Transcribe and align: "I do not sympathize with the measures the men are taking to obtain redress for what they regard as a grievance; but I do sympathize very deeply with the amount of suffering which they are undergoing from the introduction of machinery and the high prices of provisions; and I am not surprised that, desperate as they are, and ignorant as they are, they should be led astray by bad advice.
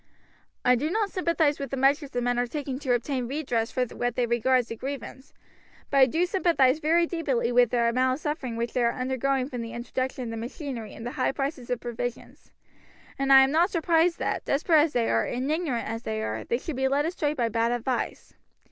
"I 0.65 0.73
do 0.73 0.89
not 0.89 1.11
sympathize 1.11 1.59
with 1.59 1.69
the 1.69 1.77
measures 1.77 2.09
the 2.09 2.23
men 2.23 2.39
are 2.39 2.47
taking 2.47 2.79
to 2.79 2.93
obtain 2.95 3.27
redress 3.27 3.69
for 3.69 3.85
what 3.85 4.15
they 4.15 4.25
regard 4.25 4.57
as 4.61 4.71
a 4.71 4.75
grievance; 4.75 5.31
but 5.91 5.97
I 5.99 6.05
do 6.07 6.25
sympathize 6.25 6.79
very 6.79 7.05
deeply 7.05 7.51
with 7.51 7.69
the 7.69 7.83
amount 7.87 8.15
of 8.15 8.19
suffering 8.21 8.55
which 8.55 8.73
they 8.73 8.83
are 8.83 8.93
undergoing 8.99 9.47
from 9.47 9.61
the 9.61 9.73
introduction 9.73 10.33
of 10.33 10.39
machinery 10.39 10.95
and 10.95 11.05
the 11.05 11.11
high 11.11 11.33
prices 11.33 11.69
of 11.69 11.81
provisions; 11.81 12.51
and 13.19 13.31
I 13.31 13.43
am 13.43 13.51
not 13.51 13.69
surprised 13.69 14.17
that, 14.17 14.43
desperate 14.43 14.81
as 14.81 14.93
they 14.93 15.07
are, 15.07 15.23
and 15.25 15.51
ignorant 15.51 15.87
as 15.87 16.01
they 16.01 16.23
are, 16.23 16.45
they 16.45 16.57
should 16.57 16.77
be 16.77 16.87
led 16.87 17.05
astray 17.05 17.35
by 17.35 17.49
bad 17.49 17.71
advice. 17.71 18.33